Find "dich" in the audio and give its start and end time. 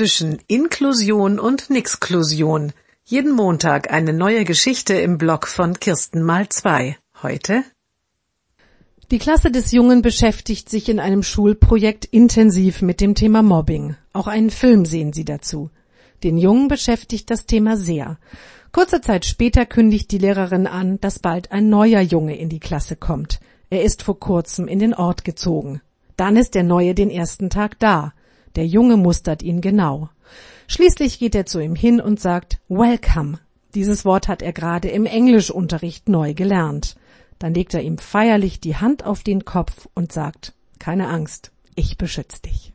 42.42-42.72